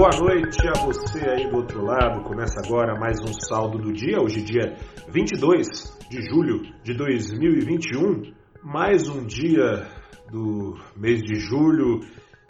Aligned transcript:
Boa 0.00 0.18
noite 0.18 0.66
a 0.66 0.80
você 0.80 1.28
aí 1.28 1.50
do 1.50 1.58
outro 1.58 1.84
lado. 1.84 2.22
Começa 2.22 2.58
agora 2.64 2.98
mais 2.98 3.20
um 3.20 3.34
saldo 3.34 3.76
do 3.76 3.92
dia, 3.92 4.18
hoje 4.18 4.40
dia 4.40 4.74
22 5.10 5.66
de 6.08 6.22
julho 6.22 6.62
de 6.82 6.94
2021. 6.94 8.32
Mais 8.62 9.06
um 9.10 9.26
dia 9.26 9.86
do 10.30 10.74
mês 10.96 11.20
de 11.20 11.34
julho 11.34 12.00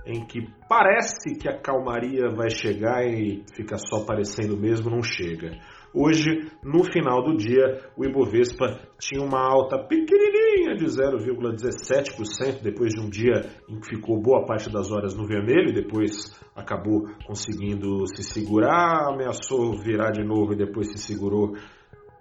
em 0.06 0.24
que 0.26 0.46
parece 0.68 1.34
que 1.40 1.48
a 1.48 1.60
calmaria 1.60 2.30
vai 2.30 2.50
chegar 2.50 3.04
e 3.04 3.42
fica 3.52 3.76
só 3.78 4.04
parecendo 4.04 4.56
mesmo, 4.56 4.88
não 4.88 5.02
chega. 5.02 5.50
Hoje, 5.92 6.48
no 6.62 6.84
final 6.84 7.24
do 7.24 7.36
dia, 7.36 7.80
o 7.96 8.04
Ibovespa 8.04 8.78
tinha 8.96 9.20
uma 9.20 9.40
alta 9.40 9.76
pequenininha 9.76 10.76
de 10.76 10.84
0,17%, 10.84 12.62
depois 12.62 12.92
de 12.92 13.00
um 13.00 13.10
dia 13.10 13.44
em 13.68 13.80
que 13.80 13.96
ficou 13.96 14.22
boa 14.22 14.46
parte 14.46 14.70
das 14.70 14.92
horas 14.92 15.16
no 15.16 15.26
vermelho, 15.26 15.70
e 15.70 15.74
depois 15.74 16.32
acabou 16.54 17.08
conseguindo 17.26 18.06
se 18.06 18.22
segurar, 18.22 19.12
ameaçou 19.12 19.82
virar 19.82 20.12
de 20.12 20.22
novo 20.22 20.52
e 20.52 20.56
depois 20.56 20.92
se 20.92 20.98
segurou 20.98 21.56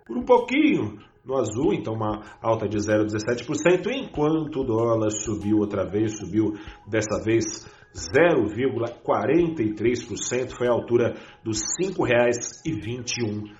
por 0.03 0.17
um 0.17 0.23
pouquinho 0.23 0.97
no 1.23 1.37
azul, 1.37 1.71
então 1.71 1.93
uma 1.93 2.23
alta 2.41 2.67
de 2.67 2.79
0,17%, 2.79 3.85
enquanto 3.93 4.61
o 4.61 4.63
dólar 4.63 5.11
subiu 5.11 5.59
outra 5.59 5.85
vez, 5.85 6.17
subiu 6.17 6.53
dessa 6.87 7.23
vez 7.23 7.69
0,43%, 7.93 10.57
foi 10.57 10.67
a 10.67 10.71
altura 10.71 11.13
dos 11.43 11.59
R$ 11.79 11.89
5,21. 11.89 13.58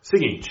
Seguinte, 0.00 0.50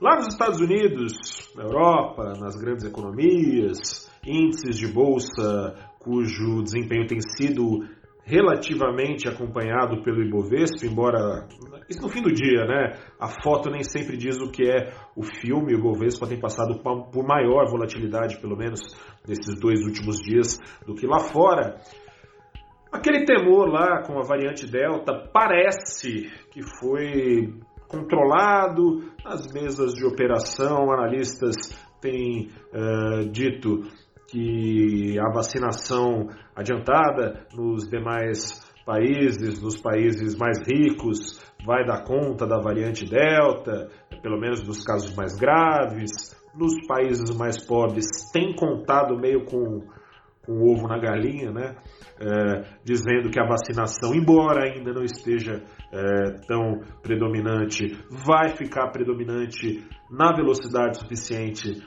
lá 0.00 0.16
nos 0.16 0.28
Estados 0.28 0.60
Unidos, 0.60 1.14
na 1.56 1.64
Europa, 1.64 2.34
nas 2.38 2.54
grandes 2.56 2.84
economias, 2.84 4.10
índices 4.26 4.76
de 4.76 4.86
bolsa 4.86 5.74
cujo 5.98 6.62
desempenho 6.62 7.06
tem 7.06 7.18
sido 7.20 7.80
relativamente 8.24 9.28
acompanhado 9.28 10.02
pelo 10.02 10.22
Ibovespa, 10.22 10.86
embora 10.86 11.48
isso 11.88 12.02
no 12.02 12.08
fim 12.08 12.22
do 12.22 12.32
dia, 12.32 12.64
né? 12.64 12.96
A 13.18 13.28
foto 13.42 13.70
nem 13.70 13.82
sempre 13.82 14.16
diz 14.16 14.36
o 14.38 14.50
que 14.50 14.62
é 14.70 14.92
o 15.16 15.22
filme. 15.22 15.74
O 15.74 15.78
Ibovespa 15.78 16.28
tem 16.28 16.38
passado 16.38 16.80
por 16.80 17.26
maior 17.26 17.68
volatilidade, 17.68 18.40
pelo 18.40 18.56
menos 18.56 18.80
nesses 19.26 19.58
dois 19.58 19.80
últimos 19.80 20.18
dias, 20.18 20.60
do 20.86 20.94
que 20.94 21.06
lá 21.06 21.18
fora. 21.18 21.80
Aquele 22.92 23.24
temor 23.24 23.68
lá 23.68 24.02
com 24.02 24.18
a 24.18 24.22
variante 24.22 24.66
Delta 24.66 25.28
parece 25.32 26.28
que 26.50 26.60
foi 26.80 27.54
controlado 27.86 29.04
nas 29.24 29.46
mesas 29.52 29.94
de 29.94 30.04
operação. 30.04 30.90
Analistas 30.92 31.54
têm 32.00 32.50
uh, 32.72 33.28
dito 33.30 33.82
que 34.28 35.18
a 35.20 35.32
vacinação 35.32 36.28
adiantada 36.54 37.46
nos 37.54 37.88
demais 37.88 38.68
países, 38.84 39.62
nos 39.62 39.80
países 39.80 40.36
mais 40.36 40.58
ricos, 40.66 41.40
vai 41.64 41.84
dar 41.84 42.04
conta 42.04 42.46
da 42.46 42.58
variante 42.58 43.04
Delta, 43.04 43.88
pelo 44.20 44.40
menos 44.40 44.66
nos 44.66 44.82
casos 44.82 45.14
mais 45.14 45.36
graves. 45.36 46.38
Nos 46.54 46.84
países 46.88 47.36
mais 47.36 47.64
pobres 47.64 48.06
tem 48.32 48.52
contado 48.56 49.16
meio 49.16 49.44
com 49.44 49.84
o 50.50 50.72
ovo 50.72 50.88
na 50.88 50.98
galinha, 50.98 51.52
né? 51.52 51.76
É, 52.20 52.62
dizendo 52.84 53.30
que 53.30 53.40
a 53.40 53.46
vacinação, 53.46 54.14
embora 54.14 54.68
ainda 54.68 54.92
não 54.92 55.02
esteja 55.02 55.62
é, 55.92 56.32
tão 56.46 56.80
predominante, 57.02 57.96
vai 58.10 58.50
ficar 58.50 58.88
predominante 58.90 59.82
na 60.10 60.34
velocidade 60.34 60.98
suficiente 60.98 61.82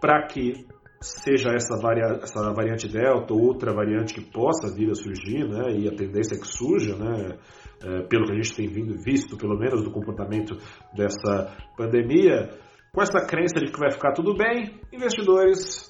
para 0.00 0.26
que 0.26 0.66
seja 1.00 1.50
essa, 1.50 1.76
varia, 1.80 2.20
essa 2.22 2.52
variante 2.52 2.88
Delta 2.88 3.34
ou 3.34 3.40
outra 3.40 3.72
variante 3.72 4.14
que 4.14 4.32
possa 4.32 4.74
vir 4.74 4.90
a 4.90 4.94
surgir, 4.94 5.46
né, 5.46 5.70
e 5.76 5.88
a 5.88 5.94
tendência 5.94 6.34
é 6.34 6.40
que 6.40 6.46
surja, 6.46 6.96
né, 6.96 7.38
é, 7.84 8.02
pelo 8.08 8.24
que 8.24 8.32
a 8.32 8.34
gente 8.34 8.56
tem 8.56 8.66
vindo, 8.68 8.98
visto, 9.00 9.36
pelo 9.36 9.56
menos, 9.56 9.82
do 9.82 9.92
comportamento 9.92 10.56
dessa 10.96 11.54
pandemia, 11.76 12.50
com 12.92 13.02
essa 13.02 13.24
crença 13.26 13.60
de 13.60 13.70
que 13.70 13.78
vai 13.78 13.92
ficar 13.92 14.12
tudo 14.12 14.34
bem, 14.36 14.80
investidores 14.92 15.88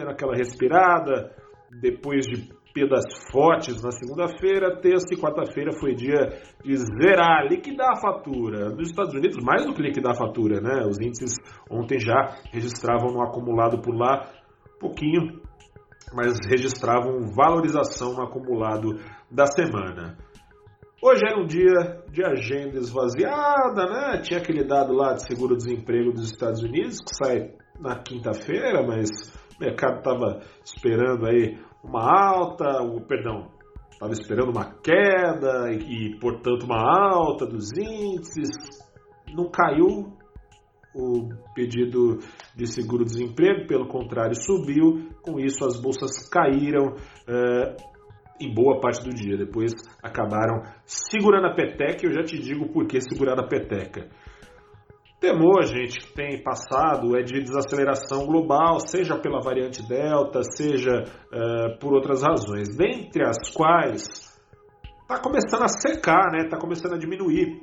deram 0.00 0.12
aquela 0.12 0.34
respirada, 0.34 1.30
depois 1.80 2.26
de 2.26 2.48
perdas 2.72 3.04
fortes 3.32 3.82
na 3.82 3.90
segunda-feira, 3.90 4.80
terça 4.80 5.12
e 5.12 5.20
quarta-feira 5.20 5.72
foi 5.78 5.94
dia 5.94 6.28
de 6.64 6.76
zerar, 6.76 7.46
liquidar 7.48 7.90
a 7.92 8.00
fatura. 8.00 8.70
Nos 8.70 8.90
Estados 8.90 9.14
Unidos, 9.14 9.36
mais 9.44 9.66
do 9.66 9.74
que 9.74 9.82
liquidar 9.82 10.12
a 10.12 10.18
fatura, 10.18 10.60
né? 10.60 10.86
Os 10.86 10.98
índices 11.00 11.34
ontem 11.68 11.98
já 11.98 12.36
registravam 12.52 13.12
no 13.12 13.22
acumulado 13.22 13.80
por 13.82 13.94
lá 13.94 14.30
pouquinho, 14.78 15.40
mas 16.14 16.38
registravam 16.48 17.32
valorização 17.34 18.14
no 18.14 18.22
acumulado 18.22 18.98
da 19.30 19.46
semana. 19.46 20.16
Hoje 21.02 21.22
era 21.26 21.40
um 21.40 21.46
dia 21.46 22.04
de 22.10 22.24
agenda 22.24 22.78
esvaziada, 22.78 23.86
né? 23.86 24.20
Tinha 24.22 24.38
aquele 24.38 24.64
dado 24.64 24.92
lá 24.92 25.14
de 25.14 25.26
seguro-desemprego 25.26 26.12
dos 26.12 26.30
Estados 26.30 26.62
Unidos 26.62 26.98
que 26.98 27.24
sai 27.24 27.54
na 27.80 27.98
quinta-feira, 28.02 28.86
mas 28.86 29.08
o 29.60 29.64
mercado 29.64 29.98
estava 29.98 30.40
esperando 30.64 31.26
aí 31.26 31.58
uma 31.84 32.02
alta, 32.02 32.82
o, 32.82 33.00
perdão, 33.06 33.50
estava 33.90 34.12
esperando 34.12 34.50
uma 34.50 34.72
queda 34.80 35.70
e, 35.70 36.18
portanto, 36.18 36.64
uma 36.64 36.80
alta 36.80 37.46
dos 37.46 37.70
índices. 37.76 38.48
Não 39.34 39.50
caiu 39.50 40.16
o 40.94 41.28
pedido 41.54 42.18
de 42.56 42.66
seguro-desemprego, 42.66 43.66
pelo 43.66 43.86
contrário, 43.86 44.34
subiu. 44.34 45.10
Com 45.22 45.38
isso, 45.38 45.64
as 45.64 45.80
bolsas 45.80 46.28
caíram 46.28 46.96
é, 47.28 47.76
em 48.40 48.52
boa 48.52 48.80
parte 48.80 49.04
do 49.04 49.10
dia. 49.10 49.36
Depois 49.36 49.72
acabaram 50.02 50.62
segurando 50.84 51.46
a 51.46 51.54
peteca. 51.54 52.06
Eu 52.06 52.12
já 52.12 52.22
te 52.22 52.40
digo 52.40 52.72
por 52.72 52.86
que 52.86 53.00
segurar 53.00 53.38
a 53.38 53.46
peteca 53.46 54.08
temor, 55.20 55.64
gente, 55.66 55.98
que 55.98 56.14
tem 56.14 56.42
passado 56.42 57.16
é 57.16 57.22
de 57.22 57.40
desaceleração 57.42 58.26
global, 58.26 58.80
seja 58.80 59.16
pela 59.18 59.40
variante 59.40 59.86
Delta, 59.86 60.42
seja 60.42 61.04
uh, 61.04 61.78
por 61.78 61.92
outras 61.92 62.22
razões, 62.22 62.74
dentre 62.74 63.22
as 63.22 63.50
quais 63.54 64.02
está 65.02 65.18
começando 65.20 65.62
a 65.62 65.68
secar, 65.68 66.26
está 66.26 66.32
né? 66.32 66.48
Tá 66.48 66.56
começando 66.56 66.94
a 66.94 66.98
diminuir 66.98 67.60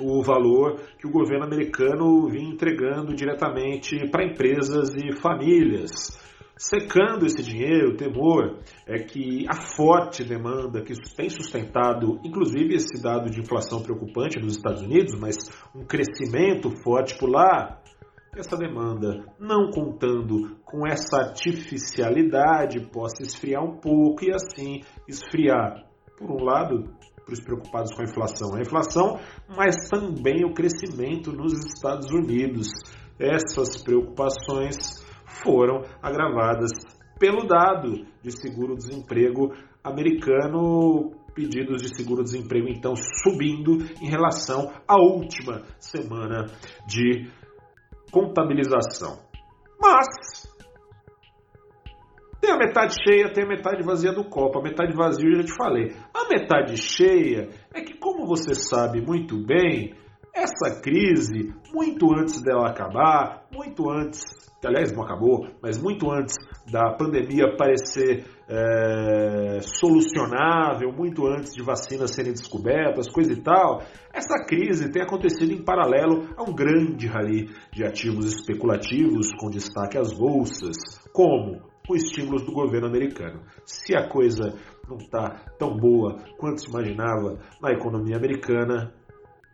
o 0.00 0.22
valor 0.22 0.80
que 0.98 1.06
o 1.06 1.10
governo 1.10 1.44
americano 1.44 2.28
vinha 2.28 2.48
entregando 2.48 3.14
diretamente 3.14 4.08
para 4.10 4.24
empresas 4.24 4.94
e 4.96 5.12
famílias 5.12 6.21
secando 6.62 7.26
esse 7.26 7.42
dinheiro, 7.42 7.90
o 7.90 7.96
temor 7.96 8.58
é 8.86 9.02
que 9.02 9.44
a 9.48 9.66
forte 9.76 10.22
demanda 10.22 10.80
que 10.80 10.94
tem 11.16 11.28
sustentado, 11.28 12.20
inclusive 12.24 12.74
esse 12.74 13.02
dado 13.02 13.28
de 13.28 13.40
inflação 13.40 13.82
preocupante 13.82 14.38
nos 14.38 14.56
Estados 14.56 14.82
Unidos, 14.82 15.18
mas 15.18 15.34
um 15.74 15.84
crescimento 15.84 16.70
forte 16.84 17.18
por 17.18 17.28
lá, 17.28 17.80
essa 18.36 18.56
demanda, 18.56 19.24
não 19.38 19.70
contando 19.70 20.56
com 20.64 20.86
essa 20.86 21.16
artificialidade, 21.16 22.80
possa 22.90 23.22
esfriar 23.22 23.62
um 23.62 23.78
pouco 23.78 24.24
e 24.24 24.32
assim 24.32 24.80
esfriar, 25.08 25.84
por 26.16 26.30
um 26.30 26.44
lado, 26.44 26.94
para 27.24 27.34
os 27.34 27.40
preocupados 27.40 27.92
com 27.92 28.02
a 28.02 28.04
inflação, 28.04 28.54
a 28.54 28.60
inflação, 28.60 29.18
mas 29.48 29.88
também 29.88 30.44
o 30.44 30.54
crescimento 30.54 31.32
nos 31.32 31.52
Estados 31.52 32.10
Unidos. 32.10 32.68
Essas 33.18 33.82
preocupações 33.82 35.01
foram 35.42 35.82
agravadas 36.02 36.70
pelo 37.18 37.46
dado 37.46 38.04
de 38.22 38.30
seguro-desemprego 38.32 39.54
americano, 39.84 41.12
pedidos 41.34 41.82
de 41.82 41.96
seguro-desemprego 41.96 42.68
então 42.68 42.94
subindo 42.96 43.78
em 44.00 44.08
relação 44.08 44.72
à 44.86 44.96
última 44.96 45.62
semana 45.78 46.46
de 46.86 47.30
contabilização. 48.10 49.18
Mas 49.80 50.06
tem 52.40 52.50
a 52.50 52.56
metade 52.56 52.96
cheia, 53.04 53.32
tem 53.32 53.44
a 53.44 53.48
metade 53.48 53.84
vazia 53.84 54.12
do 54.12 54.24
copo. 54.24 54.58
A 54.58 54.62
metade 54.62 54.92
vazia 54.94 55.28
eu 55.28 55.36
já 55.36 55.44
te 55.44 55.56
falei. 55.56 55.94
A 56.12 56.28
metade 56.28 56.76
cheia 56.76 57.50
é 57.72 57.82
que, 57.82 57.96
como 57.96 58.26
você 58.26 58.52
sabe 58.54 59.00
muito 59.00 59.38
bem, 59.38 59.94
essa 60.34 60.80
crise, 60.80 61.54
muito 61.72 62.12
antes 62.12 62.42
dela 62.42 62.68
acabar, 62.68 63.46
muito 63.52 63.88
antes, 63.88 64.22
que 64.62 64.68
aliás 64.68 64.92
não 64.92 65.02
acabou, 65.02 65.48
mas 65.60 65.76
muito 65.76 66.08
antes 66.08 66.36
da 66.70 66.92
pandemia 66.92 67.56
parecer 67.56 68.24
é, 68.48 69.58
solucionável, 69.60 70.92
muito 70.92 71.26
antes 71.26 71.52
de 71.52 71.64
vacinas 71.64 72.12
serem 72.12 72.30
descobertas, 72.32 73.10
coisa 73.10 73.32
e 73.32 73.42
tal, 73.42 73.82
essa 74.14 74.46
crise 74.46 74.92
tem 74.92 75.02
acontecido 75.02 75.52
em 75.52 75.64
paralelo 75.64 76.28
a 76.36 76.48
um 76.48 76.54
grande 76.54 77.08
rally 77.08 77.50
de 77.72 77.84
ativos 77.84 78.26
especulativos 78.26 79.32
com 79.36 79.50
destaque 79.50 79.98
às 79.98 80.16
bolsas, 80.16 80.76
como 81.12 81.60
com 81.84 81.96
estímulos 81.96 82.44
do 82.44 82.52
governo 82.52 82.86
americano. 82.86 83.40
Se 83.64 83.96
a 83.96 84.08
coisa 84.08 84.54
não 84.88 84.98
está 84.98 85.44
tão 85.58 85.76
boa 85.76 86.22
quanto 86.38 86.60
se 86.60 86.70
imaginava 86.70 87.40
na 87.60 87.72
economia 87.72 88.16
americana, 88.16 88.92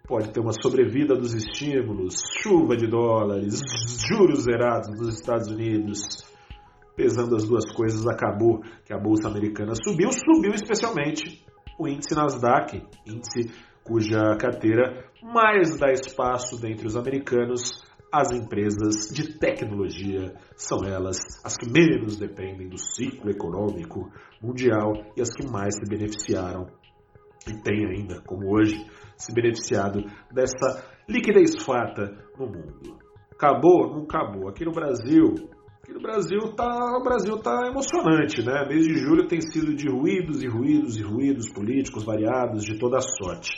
pode 0.08 0.32
ter 0.32 0.40
uma 0.40 0.52
sobrevida 0.52 1.14
dos 1.14 1.34
estímulos, 1.34 2.14
chuva 2.40 2.74
de 2.74 2.86
dólares, 2.86 3.60
juros 4.08 4.44
zerados 4.44 4.88
nos 4.98 5.14
Estados 5.14 5.48
Unidos. 5.48 6.26
pesando 6.96 7.36
as 7.36 7.46
duas 7.46 7.70
coisas, 7.72 8.04
acabou 8.08 8.60
que 8.84 8.92
a 8.92 8.98
bolsa 8.98 9.28
americana 9.28 9.72
subiu, 9.74 10.10
subiu 10.10 10.52
especialmente 10.52 11.44
o 11.78 11.86
índice 11.86 12.12
Nasdaq, 12.12 12.82
índice 13.06 13.52
cuja 13.84 14.36
carteira 14.36 15.04
mais 15.22 15.78
dá 15.78 15.92
espaço 15.92 16.60
dentre 16.60 16.86
os 16.86 16.96
americanos 16.96 17.86
as 18.12 18.32
empresas 18.32 19.12
de 19.12 19.38
tecnologia 19.38 20.34
são 20.56 20.82
elas 20.84 21.18
as 21.44 21.56
que 21.56 21.70
menos 21.70 22.16
dependem 22.16 22.68
do 22.68 22.78
ciclo 22.78 23.30
econômico 23.30 24.10
mundial 24.42 24.92
e 25.16 25.20
as 25.20 25.28
que 25.34 25.46
mais 25.46 25.74
se 25.76 25.88
beneficiaram 25.88 26.66
e 27.50 27.62
têm 27.62 27.86
ainda, 27.86 28.20
como 28.26 28.54
hoje, 28.54 28.76
se 29.16 29.34
beneficiado 29.34 30.02
dessa 30.32 30.84
liquidez 31.08 31.62
farta 31.64 32.04
no 32.38 32.46
mundo. 32.46 32.98
Acabou? 33.32 33.94
Não 33.94 34.02
acabou. 34.02 34.48
Aqui 34.48 34.64
no 34.64 34.72
Brasil, 34.72 35.34
aqui 35.82 35.92
no 35.92 36.00
Brasil 36.00 36.40
tá, 36.56 36.98
o 36.98 37.02
Brasil 37.02 37.38
tá 37.38 37.68
emocionante, 37.68 38.44
né? 38.44 38.66
Mês 38.68 38.86
de 38.86 38.94
julho 38.98 39.26
tem 39.26 39.40
sido 39.40 39.74
de 39.74 39.88
ruídos 39.88 40.42
e 40.42 40.48
ruídos 40.48 40.96
e 40.96 41.02
ruídos 41.02 41.48
políticos 41.50 42.04
variados 42.04 42.64
de 42.64 42.78
toda 42.78 43.00
sorte. 43.00 43.50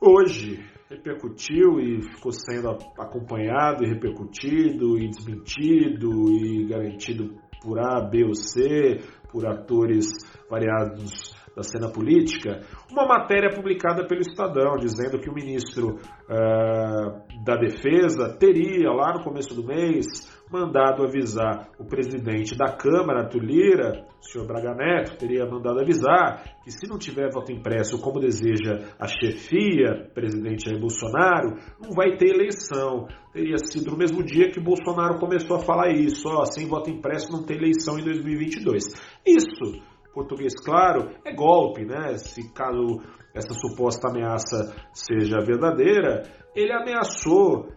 Hoje 0.00 0.58
repercutiu 0.90 1.80
e 1.80 2.02
ficou 2.02 2.32
sendo 2.32 2.68
acompanhado 2.98 3.84
e 3.84 3.88
repercutido 3.88 4.98
e 4.98 5.08
desmentido 5.08 6.10
e 6.30 6.66
garantido 6.66 7.34
por 7.62 7.78
A, 7.78 8.00
B 8.02 8.24
ou 8.24 8.34
C, 8.34 9.00
por 9.32 9.46
atores 9.46 10.06
variados 10.50 11.34
da 11.56 11.62
cena 11.62 11.88
política, 11.88 12.62
uma 12.90 13.06
matéria 13.06 13.50
publicada 13.54 14.06
pelo 14.06 14.20
Estadão 14.20 14.76
dizendo 14.76 15.20
que 15.20 15.30
o 15.30 15.34
ministro 15.34 15.96
uh, 15.96 17.44
da 17.44 17.56
Defesa 17.56 18.36
teria, 18.38 18.90
lá 18.90 19.14
no 19.14 19.22
começo 19.22 19.54
do 19.54 19.64
mês, 19.64 20.06
mandado 20.50 21.04
avisar 21.04 21.68
o 21.78 21.84
presidente 21.84 22.56
da 22.56 22.76
Câmara, 22.76 23.22
Arthur 23.22 23.42
Lira, 23.42 24.04
o 24.20 24.24
senhor 24.24 24.46
Braga 24.46 24.74
Neto, 24.74 25.16
teria 25.16 25.46
mandado 25.46 25.80
avisar 25.80 26.42
que 26.62 26.70
se 26.70 26.88
não 26.88 26.98
tiver 26.98 27.30
voto 27.32 27.52
impresso 27.52 28.00
como 28.00 28.20
deseja 28.20 28.94
a 28.98 29.06
chefia, 29.06 30.10
presidente 30.14 30.68
Jair 30.68 30.80
Bolsonaro, 30.80 31.56
não 31.80 31.90
vai 31.94 32.16
ter 32.16 32.34
eleição. 32.34 33.06
Teria 33.32 33.58
sido 33.58 33.90
no 33.90 33.96
mesmo 33.96 34.22
dia 34.24 34.50
que 34.50 34.60
Bolsonaro 34.60 35.18
começou 35.18 35.56
a 35.56 35.60
falar 35.60 35.90
isso, 35.92 36.28
ó, 36.28 36.44
sem 36.44 36.68
voto 36.68 36.90
impresso 36.90 37.32
não 37.32 37.44
tem 37.44 37.56
eleição 37.56 37.98
em 37.98 38.04
2022. 38.04 38.84
Isso 39.26 39.93
português 40.14 40.54
claro, 40.64 41.10
é 41.24 41.34
golpe, 41.34 41.84
né? 41.84 42.16
Se 42.16 42.52
caso 42.52 43.00
essa 43.34 43.52
suposta 43.52 44.08
ameaça 44.08 44.74
seja 44.92 45.44
verdadeira, 45.44 46.22
ele 46.54 46.72
ameaçou 46.72 47.68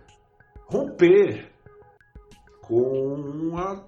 romper 0.69 1.51
com 2.61 3.55
a 3.57 3.83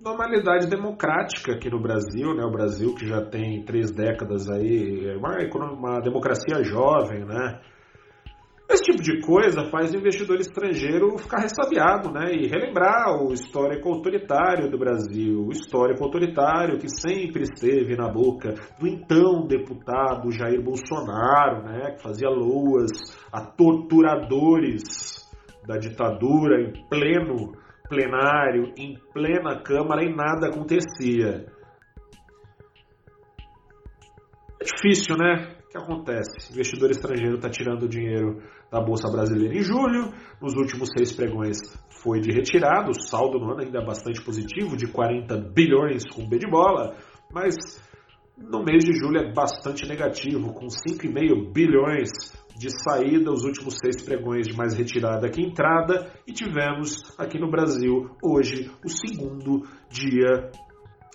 normalidade 0.00 0.68
democrática 0.68 1.52
aqui 1.52 1.68
no 1.68 1.80
Brasil, 1.80 2.34
né? 2.34 2.44
O 2.44 2.52
Brasil 2.52 2.94
que 2.94 3.06
já 3.06 3.24
tem 3.24 3.64
três 3.64 3.90
décadas 3.90 4.48
aí, 4.48 5.08
é 5.08 5.16
uma, 5.16 5.36
uma 5.72 6.00
democracia 6.00 6.62
jovem, 6.62 7.24
né? 7.24 7.60
Esse 8.70 8.84
tipo 8.84 9.02
de 9.02 9.20
coisa 9.20 9.68
faz 9.68 9.92
o 9.92 9.96
investidor 9.96 10.38
estrangeiro 10.38 11.18
ficar 11.18 11.40
ressabiado 11.40 12.12
né, 12.12 12.30
e 12.32 12.46
relembrar 12.46 13.20
o 13.20 13.32
histórico 13.32 13.88
autoritário 13.88 14.70
do 14.70 14.78
Brasil, 14.78 15.44
o 15.44 15.50
histórico 15.50 16.04
autoritário 16.04 16.78
que 16.78 16.88
sempre 16.88 17.42
esteve 17.42 17.96
na 17.96 18.08
boca 18.08 18.54
do 18.78 18.86
então 18.86 19.44
deputado 19.48 20.30
Jair 20.30 20.62
Bolsonaro, 20.62 21.64
né, 21.64 21.96
que 21.96 22.02
fazia 22.02 22.28
loas 22.28 22.92
a 23.32 23.40
torturadores 23.44 25.28
da 25.66 25.76
ditadura 25.76 26.62
em 26.62 26.72
pleno 26.88 27.52
plenário, 27.88 28.72
em 28.78 28.96
plena 29.12 29.60
Câmara 29.64 30.04
e 30.04 30.14
nada 30.14 30.46
acontecia. 30.46 31.44
É 34.60 34.64
difícil, 34.64 35.16
né? 35.16 35.59
Que 35.70 35.78
acontece? 35.78 36.50
O 36.50 36.52
investidor 36.52 36.90
estrangeiro 36.90 37.36
está 37.36 37.48
tirando 37.48 37.88
dinheiro 37.88 38.42
da 38.72 38.80
Bolsa 38.80 39.08
Brasileira 39.08 39.54
em 39.54 39.62
julho. 39.62 40.12
Nos 40.42 40.54
últimos 40.56 40.88
seis 40.88 41.12
pregões 41.12 41.58
foi 42.02 42.20
de 42.20 42.32
retirada. 42.32 42.90
O 42.90 43.00
saldo 43.00 43.38
no 43.38 43.52
ano 43.52 43.60
ainda 43.60 43.78
é 43.78 43.86
bastante 43.86 44.20
positivo, 44.20 44.76
de 44.76 44.88
40 44.88 45.36
bilhões 45.54 46.02
com 46.12 46.28
B 46.28 46.38
de 46.38 46.50
bola. 46.50 46.96
Mas 47.32 47.54
no 48.36 48.64
mês 48.64 48.84
de 48.84 48.92
julho 48.98 49.18
é 49.18 49.32
bastante 49.32 49.86
negativo, 49.86 50.52
com 50.52 50.66
5,5 50.66 51.52
bilhões 51.52 52.10
de 52.58 52.68
saída, 52.70 53.30
os 53.30 53.44
últimos 53.44 53.78
seis 53.78 54.02
pregões 54.02 54.48
de 54.48 54.56
mais 54.56 54.74
retirada 54.74 55.30
que 55.30 55.40
entrada, 55.40 56.10
e 56.26 56.32
tivemos 56.32 57.14
aqui 57.16 57.38
no 57.38 57.48
Brasil 57.48 58.10
hoje 58.22 58.70
o 58.84 58.88
segundo 58.88 59.62
dia 59.88 60.50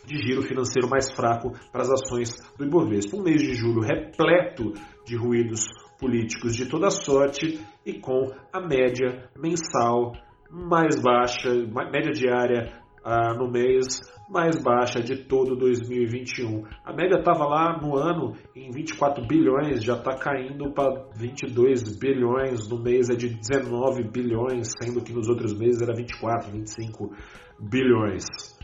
de 0.05 0.17
giro 0.17 0.41
financeiro 0.41 0.89
mais 0.89 1.11
fraco 1.11 1.51
para 1.71 1.81
as 1.81 1.91
ações 1.91 2.35
do 2.57 2.65
Ibovespa. 2.65 3.17
Um 3.17 3.23
mês 3.23 3.41
de 3.41 3.53
julho 3.53 3.81
repleto 3.81 4.73
de 5.05 5.15
ruídos 5.15 5.65
políticos 5.99 6.55
de 6.55 6.65
toda 6.65 6.89
sorte 6.89 7.59
e 7.85 7.99
com 7.99 8.31
a 8.51 8.59
média 8.59 9.29
mensal 9.37 10.13
mais 10.49 11.01
baixa, 11.01 11.49
média 11.91 12.11
diária 12.11 12.71
ah, 13.03 13.33
no 13.33 13.49
mês 13.49 14.01
mais 14.29 14.61
baixa 14.63 14.99
de 14.99 15.25
todo 15.25 15.55
2021. 15.55 16.63
A 16.83 16.91
média 16.91 17.19
estava 17.19 17.45
lá 17.45 17.79
no 17.79 17.95
ano 17.95 18.35
em 18.55 18.71
24 18.71 19.25
bilhões, 19.27 19.83
já 19.83 19.95
está 19.95 20.17
caindo 20.17 20.71
para 20.71 21.05
22 21.15 21.97
bilhões, 21.99 22.67
no 22.67 22.81
mês 22.81 23.09
é 23.09 23.15
de 23.15 23.29
19 23.29 24.03
bilhões, 24.09 24.71
sendo 24.81 25.03
que 25.03 25.13
nos 25.13 25.27
outros 25.27 25.57
meses 25.57 25.81
era 25.81 25.93
24, 25.93 26.51
25 26.51 27.11
bilhões 27.59 28.54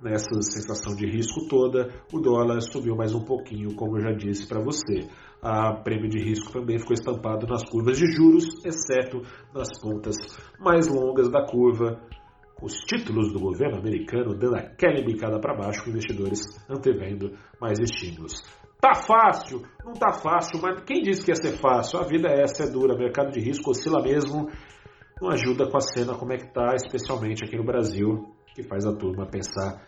nessa 0.00 0.40
sensação 0.42 0.94
de 0.94 1.06
risco 1.06 1.48
toda, 1.48 1.88
o 2.12 2.20
dólar 2.20 2.60
subiu 2.60 2.94
mais 2.94 3.14
um 3.14 3.24
pouquinho, 3.24 3.74
como 3.74 3.96
eu 3.96 4.02
já 4.02 4.12
disse 4.12 4.46
para 4.46 4.60
você. 4.62 5.08
A 5.42 5.74
prêmio 5.74 6.08
de 6.08 6.22
risco 6.22 6.52
também 6.52 6.78
ficou 6.78 6.94
estampado 6.94 7.46
nas 7.46 7.64
curvas 7.68 7.98
de 7.98 8.06
juros, 8.10 8.44
exceto 8.64 9.22
nas 9.54 9.78
pontas 9.80 10.16
mais 10.58 10.88
longas 10.88 11.30
da 11.30 11.46
curva, 11.46 12.00
os 12.60 12.72
títulos 12.86 13.32
do 13.32 13.38
governo 13.38 13.78
americano 13.78 14.34
dando 14.34 14.56
aquela 14.56 15.04
bicada 15.04 15.38
para 15.38 15.56
baixo, 15.56 15.84
com 15.84 15.90
investidores 15.90 16.40
antevendo 16.68 17.32
mais 17.60 17.78
estímulos. 17.78 18.42
Tá 18.80 18.94
fácil? 18.94 19.62
Não 19.84 19.94
tá 19.94 20.12
fácil, 20.12 20.60
mas 20.60 20.82
quem 20.84 21.02
disse 21.02 21.24
que 21.24 21.30
ia 21.30 21.36
ser 21.36 21.58
fácil? 21.58 21.98
A 21.98 22.06
vida 22.06 22.28
é 22.28 22.42
essa, 22.42 22.64
é 22.64 22.70
dura, 22.70 22.96
mercado 22.96 23.30
de 23.30 23.40
risco 23.40 23.70
oscila 23.70 24.02
mesmo, 24.02 24.50
não 25.20 25.30
ajuda 25.30 25.68
com 25.70 25.76
a 25.76 25.80
cena 25.80 26.14
como 26.14 26.32
é 26.32 26.36
que 26.36 26.52
tá, 26.52 26.74
especialmente 26.74 27.44
aqui 27.44 27.56
no 27.56 27.64
Brasil, 27.64 28.35
que 28.56 28.62
faz 28.62 28.86
a 28.86 28.96
turma 28.96 29.26
pensar 29.26 29.82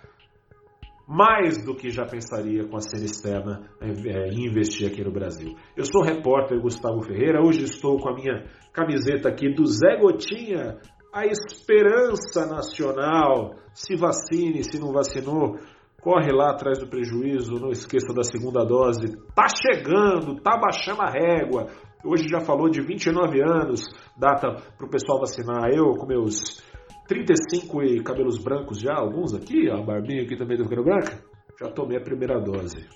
mais 1.09 1.65
do 1.65 1.75
que 1.75 1.89
já 1.89 2.05
pensaria 2.05 2.69
com 2.69 2.77
a 2.77 2.83
cena 2.83 3.07
externa 3.07 3.63
é, 3.81 4.29
em 4.29 4.47
investir 4.47 4.87
aqui 4.87 5.03
no 5.03 5.11
Brasil. 5.11 5.57
Eu 5.75 5.87
sou 5.87 6.03
o 6.03 6.05
repórter 6.05 6.61
Gustavo 6.61 7.01
Ferreira, 7.01 7.41
hoje 7.41 7.65
estou 7.65 7.99
com 7.99 8.11
a 8.11 8.15
minha 8.15 8.45
camiseta 8.75 9.31
aqui 9.31 9.49
do 9.55 9.65
Zé 9.65 9.97
Gotinha, 9.99 10.77
a 11.11 11.25
esperança 11.25 12.45
nacional. 12.47 13.55
Se 13.73 13.97
vacine, 13.97 14.63
se 14.63 14.79
não 14.79 14.93
vacinou, 14.93 15.57
corre 16.03 16.31
lá 16.31 16.51
atrás 16.51 16.79
do 16.79 16.89
prejuízo, 16.89 17.55
não 17.55 17.71
esqueça 17.71 18.13
da 18.15 18.23
segunda 18.23 18.63
dose. 18.67 19.17
Tá 19.35 19.47
chegando, 19.49 20.39
tá 20.43 20.59
baixando 20.59 21.01
a 21.01 21.11
régua. 21.11 21.69
Hoje 22.05 22.29
já 22.29 22.41
falou 22.41 22.69
de 22.69 22.83
29 22.83 23.41
anos, 23.41 23.87
data 24.15 24.57
para 24.77 24.87
o 24.87 24.91
pessoal 24.91 25.21
vacinar. 25.21 25.71
Eu, 25.73 25.95
com 25.95 26.07
meus 26.07 26.63
35 27.09 27.83
e 27.83 28.03
cabelos 28.03 28.39
brancos 28.39 28.79
já, 28.79 28.95
alguns 28.95 29.33
aqui, 29.33 29.71
a 29.71 29.81
barbinha 29.83 30.23
aqui 30.23 30.37
também 30.37 30.59
do 30.59 30.65
cabelo 30.65 30.85
branca, 30.85 31.25
já 31.59 31.71
tomei 31.71 31.97
a 31.97 32.03
primeira 32.03 32.39
dose. 32.39 32.87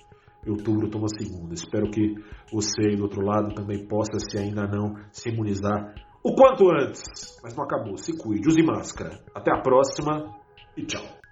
Em 0.45 0.51
outubro 0.51 0.89
tomo 0.89 1.05
a 1.05 1.07
segunda. 1.07 1.53
Espero 1.53 1.89
que 1.89 2.13
você 2.51 2.89
aí 2.89 2.95
do 2.95 3.03
outro 3.03 3.25
lado 3.25 3.55
também 3.55 3.87
possa, 3.87 4.19
se 4.19 4.37
ainda 4.37 4.67
não, 4.67 4.93
se 5.11 5.29
imunizar 5.29 5.95
o 6.23 6.35
quanto 6.35 6.69
antes. 6.69 7.01
Mas 7.41 7.55
não 7.55 7.63
acabou. 7.63 7.97
Se 7.97 8.15
cuide, 8.15 8.47
use 8.47 8.61
máscara. 8.61 9.19
Até 9.33 9.51
a 9.51 9.61
próxima 9.61 10.35
e 10.77 10.85
tchau. 10.85 11.22